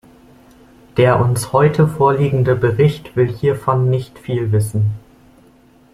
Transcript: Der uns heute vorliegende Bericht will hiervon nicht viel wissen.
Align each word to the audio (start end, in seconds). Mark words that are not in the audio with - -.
Der 0.97 1.19
uns 1.21 1.53
heute 1.53 1.87
vorliegende 1.87 2.55
Bericht 2.55 3.15
will 3.15 3.31
hiervon 3.31 3.87
nicht 3.91 4.17
viel 4.17 4.51
wissen. 4.51 4.95